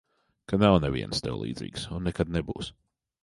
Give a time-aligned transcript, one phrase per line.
[0.51, 2.73] Ka nav nevienas tev līdzīgas un nekad nebūs.